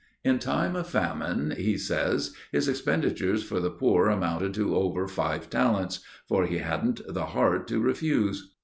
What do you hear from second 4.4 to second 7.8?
to over five talents; for he hadn't the heart to